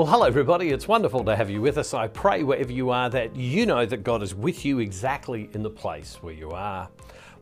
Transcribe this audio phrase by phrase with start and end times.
[0.00, 0.70] Well, hello, everybody.
[0.70, 1.92] It's wonderful to have you with us.
[1.92, 5.62] I pray wherever you are that you know that God is with you exactly in
[5.62, 6.88] the place where you are.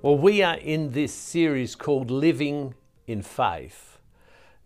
[0.03, 2.75] Well, we are in this series called Living
[3.07, 4.01] in Faith.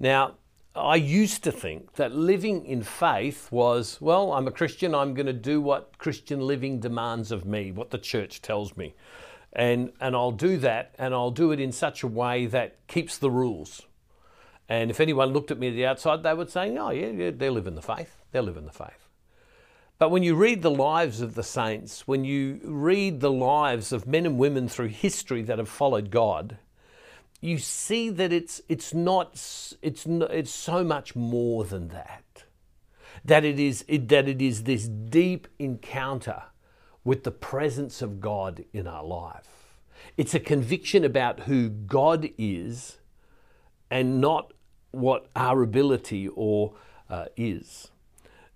[0.01, 0.37] Now,
[0.75, 5.27] I used to think that living in faith was, well, I'm a Christian, I'm going
[5.27, 8.95] to do what Christian living demands of me, what the church tells me.
[9.53, 13.19] And, and I'll do that, and I'll do it in such a way that keeps
[13.19, 13.83] the rules.
[14.73, 17.31] And if anyone looked at me at the outside, they would say, oh, yeah, yeah
[17.31, 18.23] they live in the faith.
[18.31, 19.07] They live in the faith.
[19.99, 24.07] But when you read the lives of the saints, when you read the lives of
[24.07, 26.57] men and women through history that have followed God,
[27.43, 29.33] you see that it's, it's not,
[29.83, 32.45] it's, it's so much more than that.
[33.27, 36.45] That it, is, it, that it is this deep encounter
[37.05, 39.77] with the presence of God in our life.
[40.17, 42.97] It's a conviction about who God is
[43.91, 44.55] and not
[44.93, 46.75] what our ability or
[47.11, 47.91] uh, is.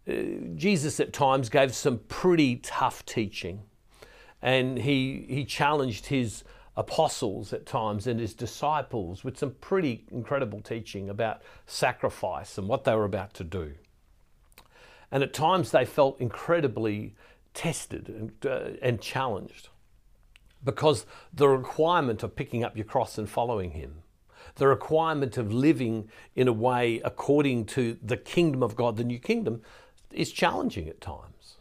[0.08, 0.12] Uh,
[0.54, 3.62] Jesus at times gave some pretty tough teaching,
[4.40, 6.44] and he, he challenged his
[6.76, 12.84] apostles at times and his disciples with some pretty incredible teaching about sacrifice and what
[12.84, 13.72] they were about to do.
[15.10, 17.14] And at times they felt incredibly
[17.54, 19.70] tested and, uh, and challenged
[20.62, 24.02] because the requirement of picking up your cross and following him
[24.56, 29.18] the requirement of living in a way according to the kingdom of God, the new
[29.18, 29.62] kingdom,
[30.10, 31.56] is challenging at times.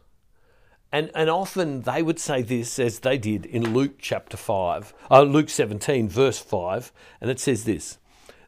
[0.92, 5.22] And, and often they would say this as they did in Luke chapter 5, uh,
[5.24, 7.98] Luke 17, verse 5, and it says this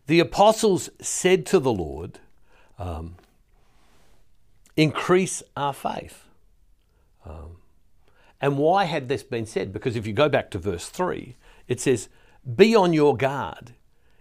[0.07, 2.19] The apostles said to the Lord,
[2.79, 3.15] um,
[4.77, 6.23] Increase our faith.
[7.25, 7.57] Um,
[8.39, 9.73] and why had this been said?
[9.73, 11.35] Because if you go back to verse 3,
[11.67, 12.07] it says,
[12.55, 13.73] Be on your guard.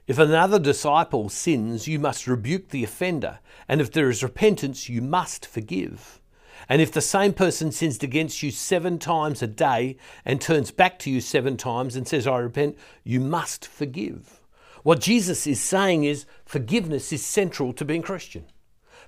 [0.06, 5.02] If another disciple sins, you must rebuke the offender, and if there is repentance, you
[5.02, 6.20] must forgive.
[6.68, 11.00] And if the same person sins against you seven times a day and turns back
[11.00, 14.40] to you seven times and says, I repent, you must forgive.
[14.84, 18.46] What Jesus is saying is forgiveness is central to being Christian.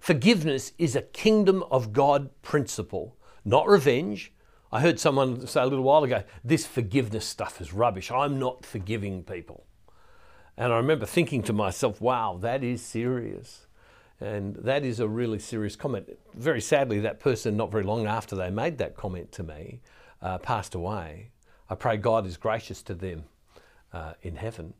[0.00, 4.32] Forgiveness is a kingdom of God principle, not revenge.
[4.72, 8.10] I heard someone say a little while ago, this forgiveness stuff is rubbish.
[8.10, 9.67] I'm not forgiving people.
[10.58, 13.68] And I remember thinking to myself, wow, that is serious.
[14.20, 16.18] And that is a really serious comment.
[16.34, 19.80] Very sadly, that person, not very long after they made that comment to me,
[20.20, 21.30] uh, passed away.
[21.70, 23.22] I pray God is gracious to them
[23.92, 24.74] uh, in heaven.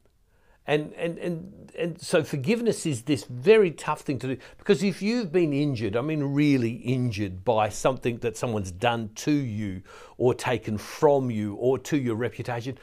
[0.66, 5.00] And, and, and, and so forgiveness is this very tough thing to do because if
[5.00, 9.82] you've been injured, I mean, really injured by something that someone's done to you
[10.18, 12.76] or taken from you or to your reputation,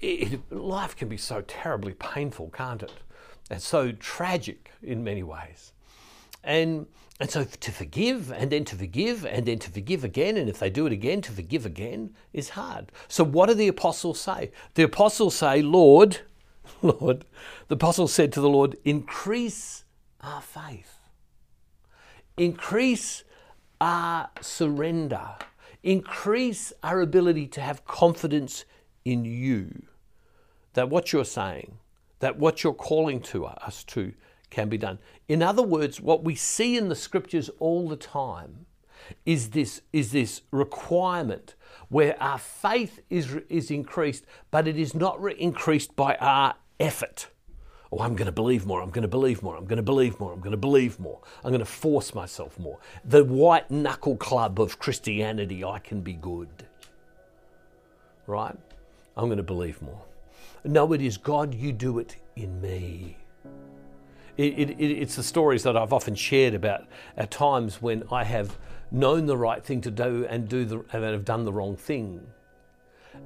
[0.00, 2.92] it, life can be so terribly painful, can't it?
[3.50, 5.72] And so tragic in many ways.
[6.42, 6.86] And,
[7.20, 10.58] and so to forgive and then to forgive and then to forgive again, and if
[10.58, 12.92] they do it again, to forgive again is hard.
[13.08, 14.50] So what do the apostles say?
[14.74, 16.18] The apostles say, Lord,
[16.82, 17.24] Lord,
[17.68, 19.84] the apostles said to the Lord, increase
[20.20, 20.98] our faith,
[22.36, 23.24] increase
[23.80, 25.36] our surrender,
[25.82, 28.64] increase our ability to have confidence
[29.04, 29.82] in you
[30.74, 31.78] that what you're saying,
[32.20, 34.12] that what you're calling to us to
[34.50, 34.98] can be done.
[35.28, 38.66] In other words, what we see in the scriptures all the time
[39.26, 41.54] is this, is this requirement
[41.88, 47.28] where our faith is, is increased, but it is not re- increased by our effort.
[47.92, 50.18] Oh, I'm going to believe more, I'm going to believe more, I'm going to believe
[50.18, 52.78] more, I'm going to believe more, I'm going to force myself more.
[53.04, 56.48] The white knuckle club of Christianity, I can be good.
[58.26, 58.56] Right?
[59.16, 60.02] I'm going to believe more.
[60.64, 63.16] No, it is God, you do it in me.
[64.36, 66.86] It, it, it's the stories that I've often shared about
[67.16, 68.58] at times when I have
[68.90, 72.20] known the right thing to do and do the, and have done the wrong thing.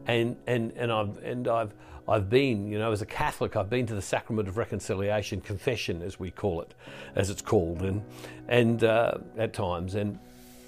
[0.06, 1.72] And, and, and, I've, and I've,
[2.06, 6.02] I've been, you know, as a Catholic, I've been to the sacrament of reconciliation, confession,
[6.02, 6.74] as we call it,
[7.14, 8.02] as it's called, and,
[8.48, 10.18] and uh, at times, and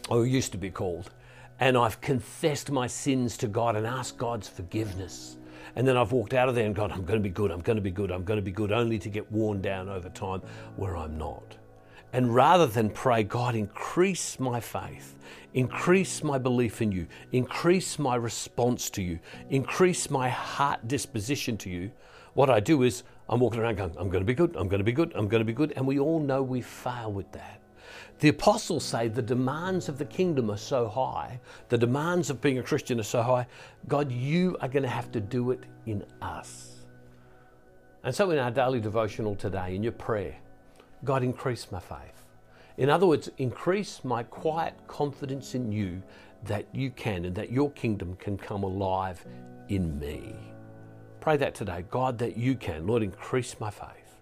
[0.08, 1.10] or used to be called.
[1.60, 5.36] And I've confessed my sins to God and asked God's forgiveness.
[5.76, 7.60] And then I've walked out of there and gone, I'm going to be good, I'm
[7.60, 10.08] going to be good, I'm going to be good, only to get worn down over
[10.08, 10.42] time
[10.76, 11.56] where I'm not.
[12.12, 15.16] And rather than pray, God, increase my faith,
[15.54, 21.70] increase my belief in you, increase my response to you, increase my heart disposition to
[21.70, 21.92] you,
[22.34, 24.78] what I do is I'm walking around going, I'm going to be good, I'm going
[24.78, 25.72] to be good, I'm going to be good.
[25.76, 27.60] And we all know we fail with that.
[28.20, 32.58] The apostles say the demands of the kingdom are so high, the demands of being
[32.58, 33.46] a Christian are so high.
[33.88, 36.80] God, you are going to have to do it in us.
[38.02, 40.36] And so, in our daily devotional today, in your prayer,
[41.04, 42.24] God, increase my faith.
[42.78, 46.02] In other words, increase my quiet confidence in you
[46.44, 49.24] that you can and that your kingdom can come alive
[49.68, 50.34] in me.
[51.20, 51.84] Pray that today.
[51.90, 52.86] God, that you can.
[52.86, 54.16] Lord, increase my faith.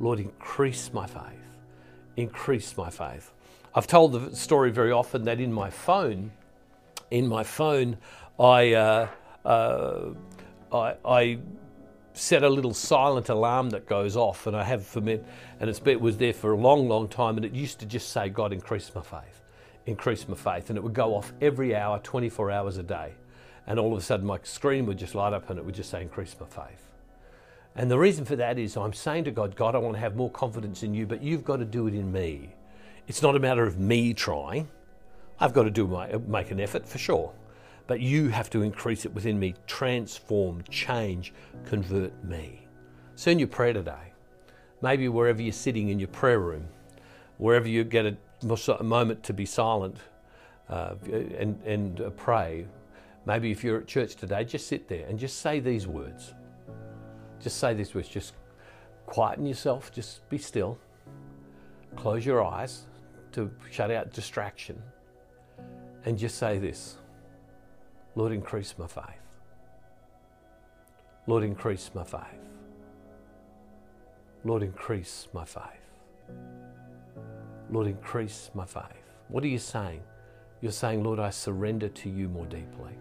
[0.00, 1.49] Lord, increase my faith.
[2.16, 3.32] Increase my faith.
[3.74, 6.32] I've told the story very often that in my phone,
[7.10, 7.98] in my phone,
[8.38, 9.08] I, uh,
[9.44, 10.10] uh,
[10.72, 11.38] I, I
[12.12, 15.20] set a little silent alarm that goes off, and I have for me,
[15.60, 17.86] and it's been, it was there for a long, long time, and it used to
[17.86, 19.40] just say, "God, increase my faith,
[19.86, 23.12] increase my faith," and it would go off every hour, 24 hours a day,
[23.66, 25.90] and all of a sudden my screen would just light up, and it would just
[25.90, 26.89] say, "Increase my faith."
[27.76, 30.16] And the reason for that is I'm saying to God, God, I want to have
[30.16, 32.54] more confidence in you, but you've got to do it in me.
[33.06, 34.68] It's not a matter of me trying.
[35.38, 37.32] I've got to do my, make an effort for sure.
[37.86, 41.32] But you have to increase it within me, transform, change,
[41.64, 42.66] convert me.
[43.16, 44.12] So in your prayer today,
[44.82, 46.68] maybe wherever you're sitting in your prayer room,
[47.38, 48.16] wherever you get a,
[48.78, 49.96] a moment to be silent
[50.68, 52.66] uh, and, and pray,
[53.26, 56.34] maybe if you're at church today, just sit there and just say these words.
[57.40, 58.08] Just say these words.
[58.08, 58.34] Just
[59.06, 60.78] quieten yourself, just be still,
[61.96, 62.86] close your eyes
[63.32, 64.80] to shut out distraction,
[66.04, 66.96] and just say this
[68.14, 69.04] Lord, increase my faith.
[71.26, 72.22] Lord, increase my faith.
[74.44, 75.62] Lord, increase my faith.
[77.70, 78.82] Lord, increase my faith.
[79.28, 80.02] What are you saying?
[80.60, 82.92] You're saying, Lord, I surrender to you more deeply.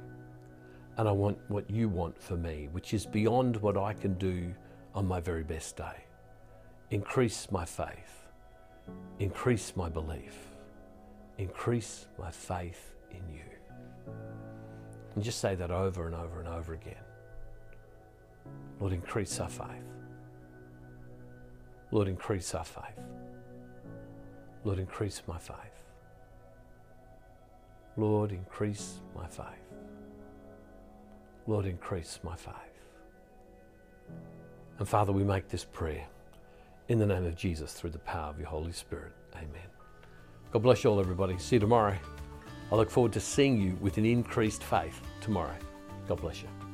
[0.99, 4.53] And I want what you want for me, which is beyond what I can do
[4.93, 6.03] on my very best day.
[6.91, 8.27] Increase my faith.
[9.19, 10.35] Increase my belief.
[11.37, 14.13] Increase my faith in you.
[15.15, 17.05] And just say that over and over and over again.
[18.81, 19.93] Lord, increase our faith.
[21.91, 22.99] Lord, increase our faith.
[24.65, 25.55] Lord, increase my faith.
[27.95, 29.68] Lord, increase my faith.
[31.49, 32.53] Lord, increase my faith.
[34.77, 36.05] And Father, we make this prayer
[36.89, 39.13] in the name of Jesus through the power of your Holy Spirit.
[39.35, 39.67] Amen.
[40.51, 41.39] God bless you all, everybody.
[41.39, 41.97] See you tomorrow.
[42.71, 45.57] I look forward to seeing you with an increased faith tomorrow.
[46.07, 46.68] God bless you.